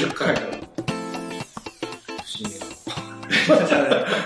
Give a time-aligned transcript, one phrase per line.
[0.00, 0.34] 10回。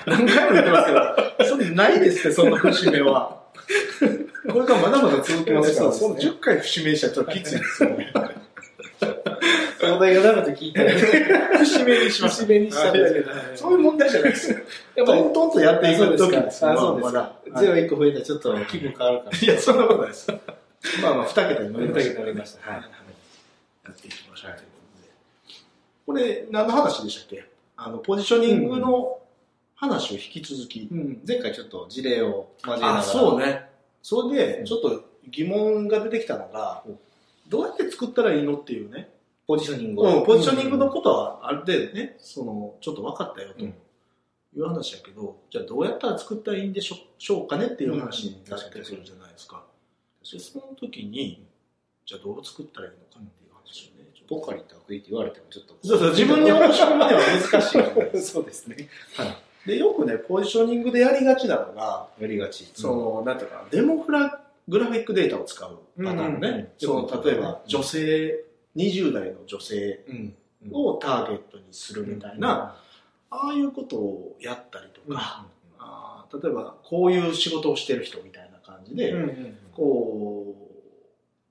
[0.06, 3.42] 何回も言ってますけど、それないですって、そんな節目は。
[4.52, 8.12] これからまだまだ続きますから、その10回節目しちょっときついですよね。
[9.82, 10.88] お題がなると聞いて、
[11.58, 12.42] 節目にします。
[12.42, 14.58] 節目にしたんですけど、そういう問題じゃないですよ。
[14.94, 17.20] やっぱりトントンとやっていく時ですあ、そうですまだ
[17.52, 17.60] か。
[17.60, 19.38] ゼロ1個増えたらちょっと気分変わるから。
[19.38, 20.30] いや、そんなことないです。
[21.02, 22.10] まあまあ、2桁に乗りました。
[22.10, 22.82] 二桁に乗りましたはい
[23.84, 24.73] やっていきましょう
[26.06, 27.48] これ、何の話でしたっけ？
[27.76, 29.18] あの、ポジショニングの
[29.74, 30.88] 話を引き続き。
[30.90, 32.98] うん、前回ちょっと事例を交えながら。
[32.98, 33.68] あ、そうね。
[34.02, 36.98] それで、ちょっと疑問が出てきたのがうん、
[37.48, 39.08] どうやって作ったらいいのっていうね。
[39.46, 40.20] ポジショニングを。
[40.20, 43.74] うん、ポジショニングのことはある程度ね、その、ちょっと分かったよとうん
[44.56, 49.64] いう話やけど、じゃあどうやったら作ったらいいんでしょうかねっていう話になったりするじゃないですか。
[50.22, 51.44] でその時に、
[52.06, 53.43] じゃあどう作ったらいいのかって
[54.28, 55.74] ポカリと悪意って言われてもちょっと。
[55.82, 58.76] そうそう、自分に面白むには難しい そうですね。
[59.16, 59.24] か。
[59.66, 62.68] で、よくね、ポジショニングでやりがちなのが、やりがち。
[62.74, 66.48] その、なんていうかな、デモグラグラフィックデータを使うパターンね。
[66.48, 68.44] うんうんうんその、例えば、女性、
[68.76, 70.34] 20代の女性うん。
[70.72, 72.76] をターゲットにするみたいな、
[73.30, 75.46] ああいうことをやったりとか、
[75.78, 80.54] あー例えばこういう仕事をしてる人みたいな感じで、うんうんこ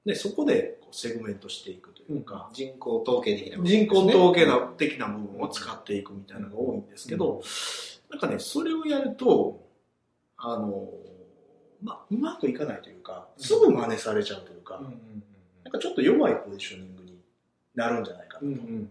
[0.05, 7.41] う、ね、そこでセグメントしていくというか、人口統計的な部分人口統計な的な部分を使っていくみたいなのが多いんですけど、
[8.09, 9.67] なんかね、それをやると、
[10.37, 10.87] あの、
[11.81, 15.23] まあ、うまくいかないというか、すぐ真似されちゃうというか、うんうん
[15.63, 17.17] なんかちょっと弱いポジショニングに
[17.73, 18.45] なるんじゃないかなと。
[18.45, 18.89] うんうん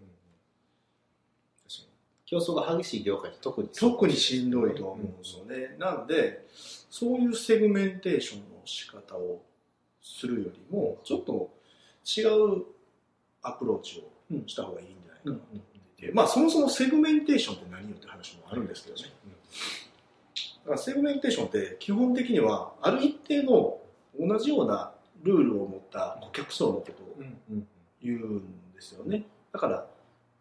[2.33, 5.77] 競争が激しい業界って特に特にしんどいと思うんですよね。
[5.79, 6.47] なんで、
[6.91, 9.43] そういうセグメンテーションの仕方を
[10.01, 11.51] するよりも、ちょっと
[12.05, 12.65] 違う
[13.43, 15.65] アプローチをした方がいいんじゃないかなと思っ
[15.97, 19.03] ていて、まあそもそもセグメンテーションって何よって話もあるんですけどね。
[20.65, 23.79] だからセグメンテーションって基本的にはある一定の
[24.19, 27.67] 同じようなルールを持った顧客層のことをうんうん
[28.03, 29.25] 言うんですよね。
[29.53, 29.87] だから、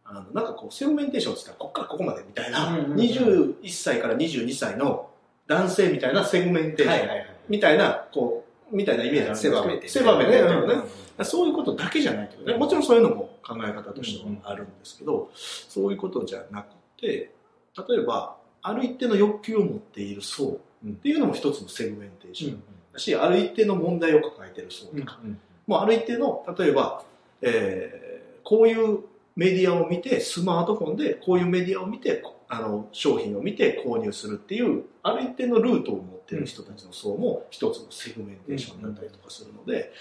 [0.04, 5.10] あのなんかこう、セグメンテーションって言ったら、ここからここまでみたいな、うんうんうん21歳から22歳の
[5.48, 7.10] 男性みたいなセグメンテーション。
[7.50, 9.88] みたいな、こう、みたいなイメージあるんですけど狭めて。
[9.90, 10.74] 狭めてやるのね。
[10.74, 10.84] うん
[11.24, 12.58] そういうことだけじゃないけどね。
[12.58, 22.64] もちろんそういうのも考え方としてはあるんですけど、そういうことじゃなくて、例えば、ある一定の欲求を持っている層っていうのも一つのセグメンテーション。
[22.94, 25.20] だし、ある一定の問題を抱えている層とか、
[25.66, 27.04] もうある一定の、例えば、
[27.42, 28.12] えー
[28.44, 29.00] こういう
[29.36, 39.94] メディアを見て、スマートフォンでこういうメディアを見て、こあの商品を見て購入するっていう、ある一定のルートを持っている人たちの層も一つのセグメンテーションだったりとかするので、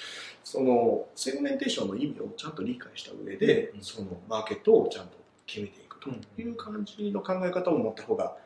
[0.43, 5.17] そのセグメンテーションの意味をちゃんと理解した上で、うんそのマーケットをちゃんと
[5.47, 6.11] 決めていくと
[6.43, 8.37] いう感じの考え方を持った方が、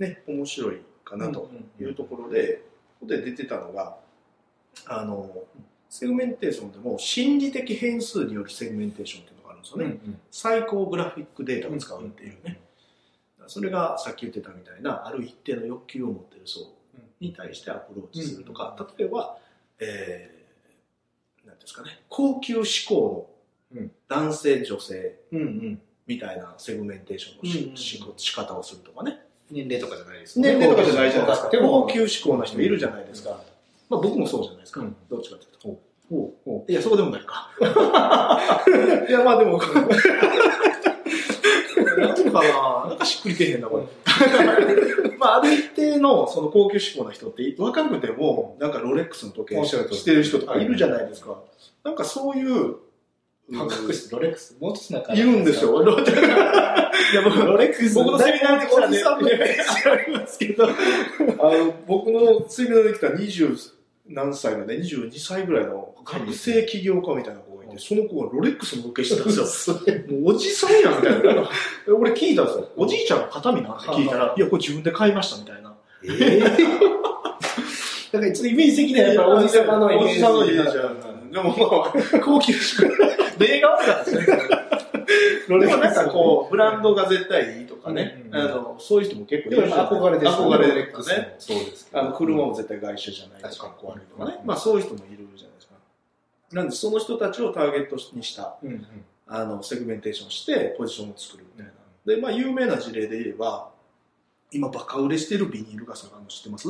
[0.00, 1.48] ね、面白いかなと
[1.80, 2.64] いうところで、
[2.98, 3.96] ここで出てたのが、
[4.86, 5.30] あの、
[5.88, 10.18] セグメンテーションでも心理的変数によるセグメンテーションっていうのがあるんですよね。
[10.32, 12.63] サイコグラフィックデータを使うっていうね。
[13.46, 16.72] それがさっき言ってたみたいな、ある一定の欲求を持っている層
[17.20, 19.38] に対してアプローチするとか、例えば、
[19.80, 23.28] えー、なんですかね、高級志向
[23.74, 25.80] のうん男性、女性うんうん。
[26.06, 29.20] みたいなセグメンテーションのし、うん仕方をするとかね。
[29.50, 31.50] 年齢とかじゃないです年齢とかじゃないじゃないですか。
[31.50, 33.40] 高級志向な人いるじゃないですか。
[33.88, 34.80] まあ僕もそうじゃないですか。
[34.80, 35.94] うんどっちかというと。
[36.68, 37.50] いや、そうでもないか。
[39.08, 39.58] いや、まあでも、
[42.40, 43.84] かな、なんかしっくりけえへんな、これ。
[45.18, 51.38] まあ、ある一定のその高級志向な人って、若くても、なんかロレックスの時計してる人とかいるじゃないですか。
[51.84, 52.76] なんかそういう、
[53.52, 55.12] 半角質、ロレックス、もうちょっとなんか。
[55.12, 55.72] いるんですよ。
[55.84, 55.94] ロ
[57.56, 63.74] レックス僕のセミナーで来たね、ありますけど、 あの、僕のセミナーで来た20
[64.06, 69.76] 何歳のね、22歳ぐらいの学生起業家みたいな子その子がロレックスの時計してたんですよ。
[70.10, 71.48] もうおじさんやんみたいな。
[71.96, 72.68] 俺聞いたんですよ。
[72.76, 75.74] おじいちゃんの形見なんて聞いたら、いや、これ自分で買いましたみたいな。
[76.04, 76.40] ええ。
[78.12, 80.12] だからちょっとイメージ的にはやっぱおじさまのイメージ。
[80.12, 80.78] おじさんのイメージ
[81.34, 82.52] でもまあ、高級。
[83.38, 84.38] 例が悪かったですね。
[85.48, 91.34] でもなんかこう、ブランドが絶対いいとかね、うんうんあの、そういう人も結構いる憧れです憧れとかね。
[91.38, 94.40] そうですあの、車も絶対外車じゃないとかっこ悪いとかね。
[94.44, 95.13] まあそういう人もい。
[96.54, 98.86] なんで、その人たちをターゲットにした、うんうん。
[99.26, 101.72] あの、セグメンテーションして、ポジションを作るみたいな。
[102.06, 103.70] で、まあ有名な事例で言えば、
[104.52, 106.68] 今バカ売れしてるビニール傘があるの知ってます？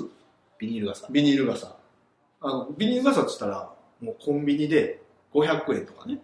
[0.58, 1.06] ビニール傘。
[1.10, 1.76] ビニール傘。
[2.40, 3.70] あの、ビニール傘って言ったら、
[4.00, 5.02] もうコンビニで
[5.34, 6.18] 500円とかね。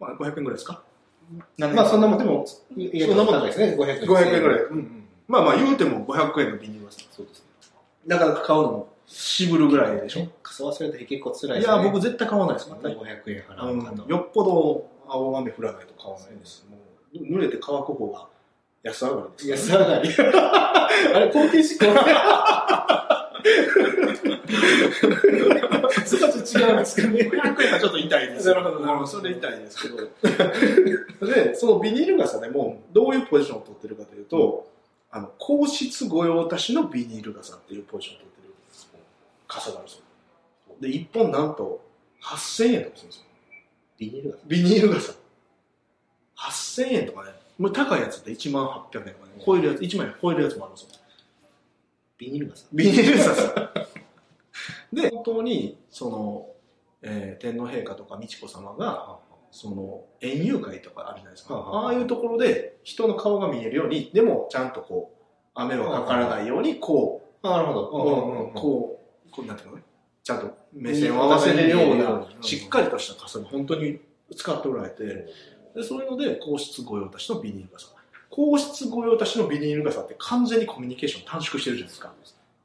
[0.00, 0.82] まあ500円ぐらいですか？
[1.58, 4.00] 何まあそんなもんでも、そんなもんですね、500円。
[4.00, 5.04] 500円ぐらいうんうん。
[5.28, 7.00] まあまあ言うても500円のビニール傘。
[7.12, 7.44] そうですね。
[8.06, 10.26] なかなか買うのも渋るぐらいでしょ。
[10.60, 11.74] 傘忘れた日結構辛いですね。
[11.74, 13.22] いや、僕絶対買わないですまたからね。
[13.24, 14.02] 500円払うかと。
[14.02, 16.66] うんよっぽど青雨降らないと買わないです。
[16.70, 16.76] も
[17.14, 18.28] う濡れて乾く方が
[18.82, 19.74] 安上がりですね。
[19.74, 20.08] さらに。
[21.14, 21.86] あれ、貢献志向
[26.06, 27.20] そこはちょっと違うんですかね。
[27.20, 28.48] 500円はちょっと痛いです。
[28.48, 29.96] なるほどなるほどそれ痛いですけど。
[31.26, 34.68] で、そのビニール傘でも、どういうポジションを取ってるかというと、
[35.10, 38.54] あの、皇室御用達のビニール傘っていうポジションを取ってる
[39.48, 40.04] 傘があるんですよ。
[40.80, 41.84] で、1本なんと
[42.22, 43.24] 8000円とかするんですよ。
[43.98, 45.12] ビニールがビニール傘。
[46.36, 47.30] 8000円とかね。
[47.58, 49.42] もう高いやつって1万800円とかね。
[49.44, 50.88] 超えるやつ、1万円超えるやつもあるんですよ。
[52.16, 53.72] ビニール傘ビニール傘。
[54.92, 56.46] で、本当に、その、
[57.02, 59.18] えー天皇陛下とか美智子様が、
[59.50, 61.54] その、園遊会とかあるじゃないですか。
[61.54, 65.22] はあはあいうところで人の顔が見えるように、でもちゃんとこう、
[65.54, 67.88] 雨はかからないように、こう、なるほど。
[67.88, 69.82] こう、こう、こうなんていうのね、
[70.22, 73.98] ちゃんと目線を合わせれるような、しっかりとした傘が本当に
[74.36, 75.26] 使っておられて、
[75.74, 77.88] でそういうので、皇室御用達のビニール傘。
[78.28, 82.12] 皇室御用達のビニール傘って完全にコミュニケーション短縮してるじゃないですか。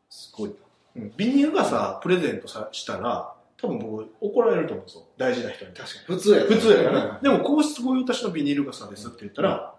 [0.09, 0.49] すごい。
[0.49, 5.03] うんビニール傘プレゼントさしたら、多分僕怒られると思うんですよ。
[5.17, 5.73] 大事な人に。
[5.73, 6.15] 確かに。
[6.15, 7.19] 普通や普通やからね。
[7.21, 9.75] でも皇室御用達のビニール傘ですって言ったら、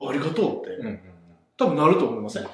[0.00, 1.00] ありがとうって、うんうん
[1.58, 2.46] 多分なると思いません。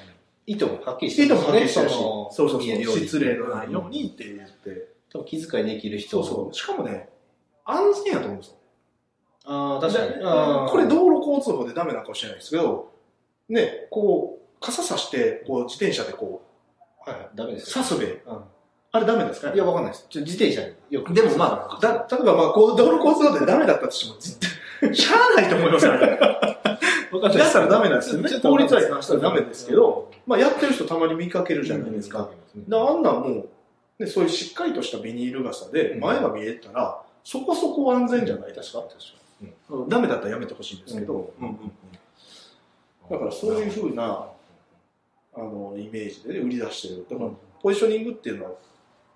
[0.47, 6.53] 意図もはっきりしていいともはっきりしてるし、そそうそうそう、失礼のないようにって言って、多分気遣いできる人そうそう。
[6.53, 7.09] しかもね、
[7.65, 8.55] 安全やと思うんですよ。
[9.45, 10.13] ああ、確かに。
[10.69, 12.91] これ道路交通法でダメなのかもしれないですけど、
[13.49, 16.41] ね、こう、傘さして、こう、自転車でこ
[17.05, 18.21] う、はいはい、ダメです刺すべ、う
[18.91, 19.51] あれダメですか？
[19.51, 19.55] ん。
[19.55, 20.05] いや、わかんないです。
[20.09, 21.13] ちょ自転車によく。
[21.13, 24.39] でもまあ、だ例えばまあ、こう、道路交通法でダメだったとしても、絶
[24.79, 26.19] 対、 しゃあないと思いますよね。
[27.15, 28.29] わかんないだったらダメなんですよね。
[28.29, 28.41] ちょっ。
[28.41, 29.67] と法律に関してはダメです。
[29.67, 32.29] けど、まあ、やってる人たまに見かけるじゃないですか。
[32.55, 33.45] で、あんなんも
[33.99, 38.53] う、ね、そういうしっかりとしたビニール傘で前が見えたら、そこそこ安全じゃない？
[38.53, 38.79] ですか。
[38.79, 38.97] 確か？
[39.41, 39.53] に。
[39.69, 39.89] うん。
[39.89, 41.33] ダメだったらやめてほしいんですけど、
[43.09, 44.27] だからそういうふうな
[45.35, 47.05] あのイメージでね売り出してる。
[47.09, 47.29] だから
[47.61, 48.51] ポジショニングっていうのは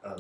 [0.04, 0.18] あの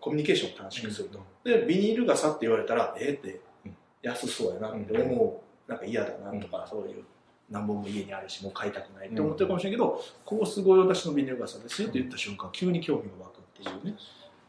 [0.00, 1.18] コミュニケーションを短縮すると。
[1.44, 3.76] で、ビニール傘って言われたら、ええってうん。
[4.02, 7.04] 安そうやなって思う、なんか嫌だなとか、そういう
[7.50, 13.98] 何本も家にあるし、もう買いたくないって思ってるかもしれないけど、コース御用達のビニール傘ですよって言った瞬間、急に興味が湧くっていうね。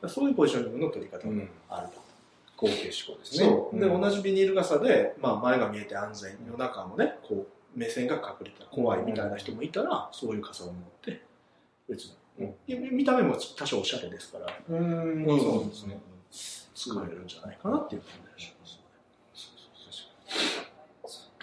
[0.08, 1.34] そういうポジショニングの取り方が
[1.70, 2.08] あると。
[2.56, 3.48] 高級志向ですね。
[3.74, 7.46] で、ん同じビニール傘で、まあ前が見えて安全、夜中もね、こ
[7.76, 11.22] う、目線が隠れたら怖いみたいな人もいたら、そういう傘を持って、
[11.88, 16.00] 別に、うん見た目も多少おしゃれですから、うんそうですね。
[16.76, 18.80] 使えるんじゃないかなっていう感じがします。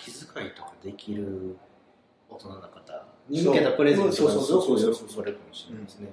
[0.05, 1.56] 気遣いとかできる
[2.29, 6.12] 大人の方に向けたプレゼントがすごくよくそれかもしれないですね。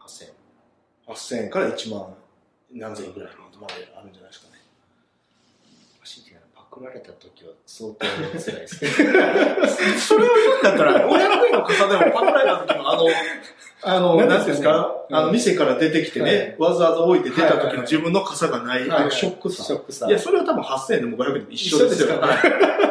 [0.00, 0.32] 8000
[1.06, 2.14] 8000円から1万
[2.72, 4.63] 何千円ぐらいまであるんじゃないですかね。
[6.74, 8.90] 走ってパクられた時は相当辛いですね。
[9.98, 13.08] それを言うんだったら、500円の傘でもパクられた時のあの、
[13.82, 19.62] あの、何なんていうんですか、うんあの、店から出てきてね、わざわざ置いて出た時の自分の傘がない、あのショックさ。
[19.62, 20.06] ショックさ。
[20.08, 22.08] いや、それは多分8000円でも500円でも一緒ですよ。
[22.08, 22.84] 一緒ですはい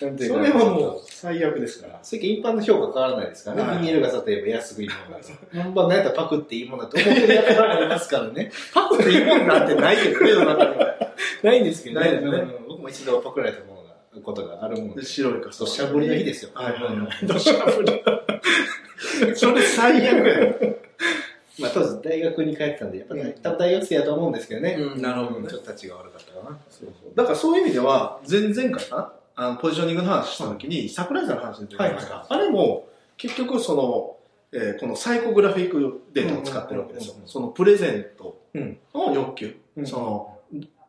[0.00, 1.98] それはもう最悪ですから。
[2.02, 3.70] 世間一般の評価変わらないですからね。
[3.70, 5.64] はいビニール傘といえば安いものが。
[5.64, 8.50] 本番なんやったらパクっていいものだと思ってるやつらもいますからね。
[8.72, 11.09] パクっていいもんなんてないけどの中には。
[11.42, 13.90] ないんですけどねうん僕も一度パクられたものが、
[14.24, 15.04] ことがあるもんで。
[15.04, 15.64] 白い傘。
[15.64, 16.50] 土砂降りの日ですよ。
[16.54, 17.26] はいはいはい。
[17.26, 18.02] 土砂降り。
[19.36, 20.54] それ最悪やよ。
[21.60, 24.76] まあ当時大学に帰ってたんで、やっぱりうん多分大学生やと思うんですけどね。
[24.80, 26.58] うんなるほどねちょっと立ちが悪かったかな。
[26.70, 29.12] そうだからそういう意味では、前々回かな？
[29.36, 32.14] あの、ポジショニングの話した時に、サプライズの話出てきました。
[32.16, 34.16] はいあれも、結局その、
[34.52, 37.24] えーこのサイコグラフィックデータを使ってるわけですようんうんうん。
[37.24, 39.56] うんそのプレゼントうんの欲求。
[39.76, 40.36] うんその、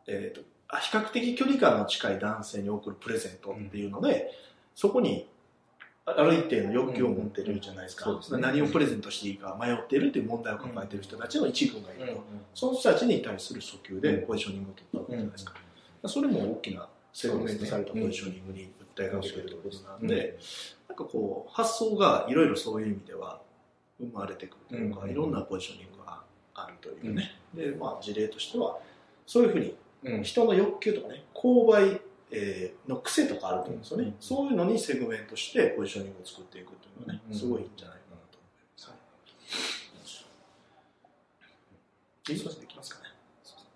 [0.06, 0.42] えーと
[0.72, 4.30] あ比較的距離感の近い男性に送るプレゼントっていうので、
[4.74, 5.28] そこに
[6.06, 8.16] あある一定の欲求を持ってるじゃないですか、うん。
[8.16, 8.40] うんすね。
[8.40, 12.18] 何をプレゼントしていいか迷っているという問題を抱えている人たちの一群がいると、うん。
[12.54, 14.26] その人たちに対する訴求でうん。
[14.26, 15.54] ポジショニングを取ったわけじゃないですか、
[16.02, 20.38] うそれも大きなセグメントされたポジショニングに訴えかけているということなんで、
[20.88, 23.40] なんかこう発想がいろいろそういう意味では
[24.00, 25.10] 生まれてくるというか、うん。
[25.10, 26.20] いろんなポジショニングが
[26.54, 28.78] あるというね、でまあ事例としては
[29.26, 29.76] そういうふうにんうん
[30.22, 38.88] 人の欲求とかね、購買、えーの癖とかあると思うんですよね、うんそういうのにセグメントしてポジショニングを作っていくっていうのはね、うんすごいいいんじゃないかなと思います。
[38.88, 38.94] は
[42.28, 42.32] い。
[42.32, 43.10] いいできますかね。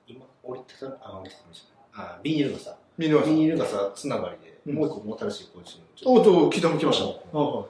[0.08, 2.16] 今、折りたたみ、あ、折りたたみじゃない。
[2.16, 2.76] あビニール傘。
[2.98, 3.30] ビニール傘。
[3.30, 6.14] ビニール傘つながりで、うんもう一個も新しいポジション。
[6.14, 7.04] おっと、来たも来ました。
[7.04, 7.66] うんは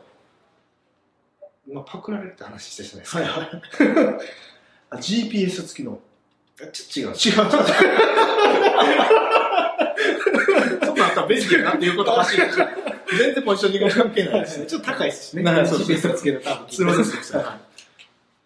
[1.68, 3.22] 今パクられるって話したじゃないですか。
[3.22, 3.62] いはい。
[4.90, 5.98] あ GPS 付きの。
[6.56, 7.08] ちょっと違う。
[7.08, 7.14] 違う。
[10.84, 14.66] そんなんあったら便利やなっていうことはしい全然ポジショニング関係ないですね。
[14.66, 15.42] ちょっと高いですしね。
[15.42, 16.72] なそうそう GPS つけた多分。
[16.72, 17.40] すみません、すみません。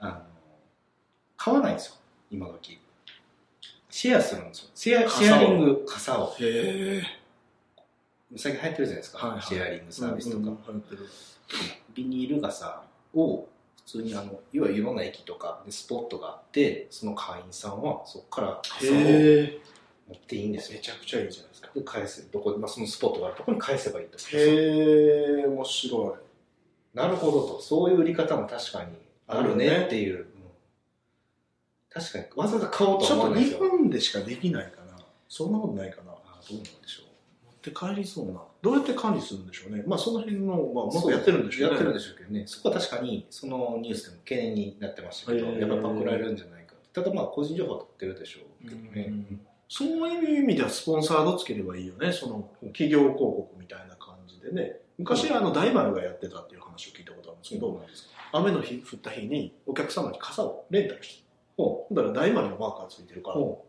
[0.00, 0.22] あの、
[1.36, 1.94] 買わないんですよ、
[2.30, 2.80] 今時。
[3.90, 4.70] シェアするんですよ。
[4.74, 6.34] シェア、シェアリング傘を。
[6.40, 7.02] へ
[8.36, 9.38] 最近流行ってるじゃないですか。
[9.42, 10.56] シェアリングサービスとか。
[11.94, 12.82] ビニール傘
[13.14, 13.48] を普
[13.90, 19.60] 通にあの、要はいろんな駅とかでスポットがあって、その会員さんはそこから傘を持へ
[20.14, 20.82] っていいんですめよ。
[20.82, 21.70] ちゃくちゃいいじゃないですか。
[21.74, 24.18] で、返せ、どこ、まあ、そのスポットがあるところに返せばいいと。
[24.36, 26.16] へえ、面白
[26.94, 27.62] なるほどと。
[27.62, 28.92] そういう売り方も確かに
[29.26, 30.18] あるねっていう。
[30.18, 30.24] うん
[31.92, 33.06] 確かに、わざわざ買おうい。
[33.06, 33.68] と思わないですよ。
[33.68, 34.96] 本でしかできないかな。
[35.28, 36.12] そんなことないかな。
[36.12, 37.09] あどうなんでしょう。
[37.62, 38.42] 持って帰りそうな。
[38.62, 39.84] どうやって管理するんでしょうね。
[39.86, 41.76] まあその辺の、まあ、もやってるんでしょうね。
[41.76, 42.44] やってるんでしょうけどね。
[42.46, 46.74] そこは確かに、そのニュースでも懸念になってましたけど、やっぱりパクられるんじゃないか。
[46.92, 49.06] ただまあ、個人情報は取ってるでしょうけどね。
[49.08, 49.40] うん
[49.72, 52.12] そういう意味ではスポンサードつければいいよね。
[52.12, 54.80] その企業広告みたいな感じでね。
[54.98, 61.24] 昔あの大丸がやってたっていう話を聞いたことあるんですけど、なんですか雨の日降った日にお客様に傘をレンタルして。
[61.56, 61.94] ほう。
[61.94, 63.64] だから大丸のマークがついてるから、ほ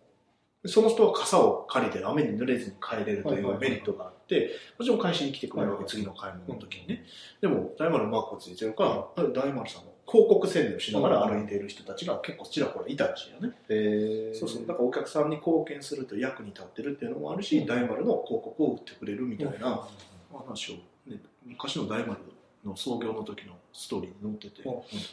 [0.66, 7.04] その人は傘を借りて雨に濡れずに帰れるというメリットがあって、もちろん返しに来てくれるわけ、次の買い物の時にね。
[7.42, 13.56] でも、大丸のマークがついてるから、大丸さんの広告宣伝をしながら歩いている人たちが結構ちらほらいたらしいよね。
[13.70, 14.68] へそうそう。
[14.68, 19.88] だからお客さんに貢献すると役に立ってるっていうのもあるし、大丸の広告を売ってくれるみたいな
[20.32, 20.74] 話を、
[21.10, 22.20] ね、昔の大丸
[22.64, 24.70] の創業の時のストーリーに載ってて、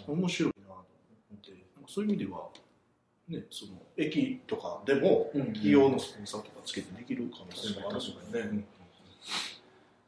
[0.06, 0.84] 面白いなと思
[1.38, 1.52] って、
[1.86, 2.48] そういう意味では、
[3.28, 8.06] ね、その駅とかでも企業のスポンサーとかつけてできる可能性もあるか
[8.38, 8.64] らね。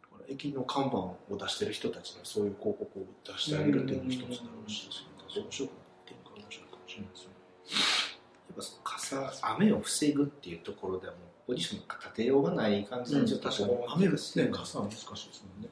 [0.03, 4.89] だから駅の看板を出してる人たちがそういう広告を出してあげるっていうのも一つだろうし、
[5.37, 7.31] 面白くなってるから面白いかもしれないですね。
[8.49, 15.69] やっぱその傘、雨を防ぐっていうところではもう、ポジションが立てようがない感じで、ちょっと確かに雨ですね、傘は難しいですもんね。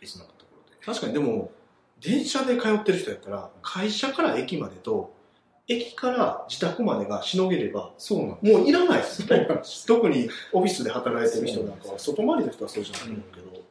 [0.00, 0.84] 別のところで。
[0.84, 1.52] 確かにでも、
[2.00, 5.12] 電車で通ってる人やったら、会社から駅までと、
[5.68, 9.46] 駅から自宅までがしのげれば、そうなんもういらないですよね。
[9.86, 13.62] 特にオフィスで働いてる人なんかは、外回りの人はそうじゃないと思うけど、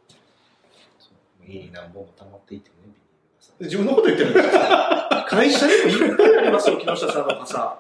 [1.47, 3.01] 家に何本も溜まっていてね、ビニール
[3.39, 3.53] 傘。
[3.63, 7.79] 自分のこと言ってるんですか会社にもいっぱいありますよ、木下さんの傘。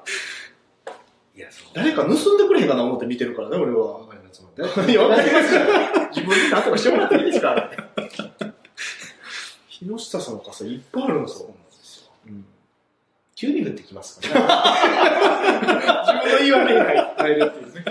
[1.35, 1.67] いや、そう。
[1.73, 3.99] 誰か盗んでくれへんかな思って見てるからね、俺は。
[3.99, 4.41] わかります。
[4.91, 5.61] いや、わかりますよ。
[6.15, 7.69] 自分で何とかしてもらっていいですか
[9.69, 11.55] 木下さんの傘いっぱいあるんですよそうなん。
[11.57, 12.11] ですよ。
[12.27, 12.45] うん
[13.37, 15.67] 急に降ってきますからね。
[16.05, 17.85] 自分の言い訳に入るっていうね。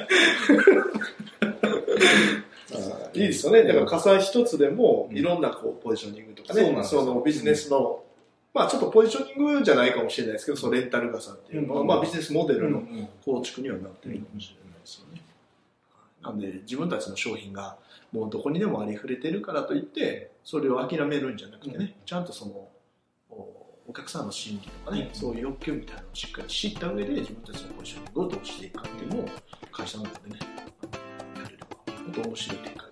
[3.14, 3.62] いいですよね。
[3.62, 8.02] だから傘一つでも、いろんなこうポジショニングとかね、そのビジネスの、
[8.52, 15.22] まあちょっとポジショニングじゃないかもしれないですけど、そのレンタル傘っていうのは、うんまあビジネスモデルのうん構築にはなってるかもしれないですよね。
[16.22, 17.76] なんで自分たちの商品が
[18.10, 22.68] もうどこにでもありふれてるからといって、それを諦めるんじゃなくてね、ちゃんとその、
[23.96, 25.18] 客さんの心理とかね、うん。
[25.18, 29.28] そういう欲求みたいなのをしっかり知った上で自分たちのポジショニングをどうしていくかっていうのを
[29.72, 30.38] 会社の中でね、
[31.42, 32.85] やれれば、本当面白い展開